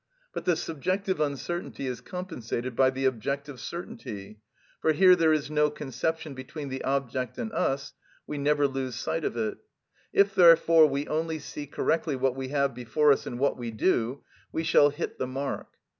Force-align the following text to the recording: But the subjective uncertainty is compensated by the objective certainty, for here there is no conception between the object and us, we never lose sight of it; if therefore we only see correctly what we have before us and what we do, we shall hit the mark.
But 0.33 0.45
the 0.45 0.55
subjective 0.55 1.19
uncertainty 1.19 1.85
is 1.85 2.01
compensated 2.01 2.75
by 2.75 2.89
the 2.89 3.05
objective 3.05 3.59
certainty, 3.59 4.39
for 4.81 4.93
here 4.93 5.15
there 5.15 5.31
is 5.31 5.51
no 5.51 5.69
conception 5.69 6.33
between 6.33 6.69
the 6.69 6.83
object 6.83 7.37
and 7.37 7.53
us, 7.53 7.93
we 8.25 8.39
never 8.39 8.67
lose 8.67 8.95
sight 8.95 9.23
of 9.23 9.37
it; 9.37 9.59
if 10.11 10.33
therefore 10.33 10.87
we 10.87 11.07
only 11.07 11.37
see 11.37 11.67
correctly 11.67 12.15
what 12.15 12.35
we 12.35 12.47
have 12.47 12.73
before 12.73 13.11
us 13.13 13.27
and 13.27 13.37
what 13.37 13.57
we 13.59 13.69
do, 13.69 14.23
we 14.51 14.63
shall 14.63 14.89
hit 14.89 15.19
the 15.19 15.27
mark. 15.27 15.67